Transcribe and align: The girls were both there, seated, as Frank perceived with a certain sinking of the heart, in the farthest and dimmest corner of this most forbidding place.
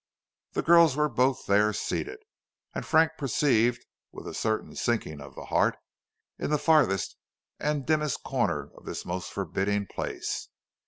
The 0.53 0.63
girls 0.63 0.95
were 0.95 1.07
both 1.09 1.45
there, 1.45 1.71
seated, 1.73 2.17
as 2.73 2.87
Frank 2.87 3.11
perceived 3.19 3.85
with 4.11 4.27
a 4.27 4.33
certain 4.33 4.75
sinking 4.75 5.21
of 5.21 5.35
the 5.35 5.45
heart, 5.45 5.75
in 6.39 6.49
the 6.49 6.57
farthest 6.57 7.17
and 7.59 7.85
dimmest 7.85 8.23
corner 8.23 8.71
of 8.75 8.85
this 8.85 9.05
most 9.05 9.31
forbidding 9.31 9.85
place. 9.85 10.47